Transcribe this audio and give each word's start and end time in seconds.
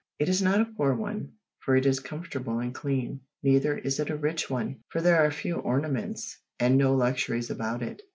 It 0.17 0.29
is 0.29 0.41
not 0.41 0.59
a 0.61 0.65
poor 0.65 0.95
one, 0.95 1.31
for 1.59 1.75
it 1.75 1.85
is 1.85 1.99
comfortable 1.99 2.57
and 2.57 2.73
clean. 2.73 3.21
Neither 3.43 3.77
is 3.77 3.99
it 3.99 4.09
a 4.09 4.17
rich 4.17 4.49
one, 4.49 4.79
for 4.89 4.99
there 4.99 5.23
are 5.23 5.29
few 5.29 5.57
ornaments, 5.57 6.39
and 6.59 6.75
no 6.75 6.95
luxuries 6.95 7.51
about 7.51 7.83
it. 7.83 8.01